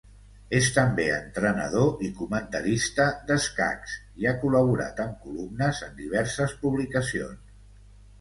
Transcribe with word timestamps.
És 0.59 0.67
també 0.75 1.03
entrenador 1.15 1.99
i 2.07 2.07
comentarista 2.21 3.05
d'escacs, 3.27 3.93
i 4.23 4.29
ha 4.29 4.33
col·laborat 4.45 5.03
amb 5.05 5.21
columnes 5.27 5.83
en 5.89 5.93
diverses 6.01 6.57
publicacions. 6.65 7.55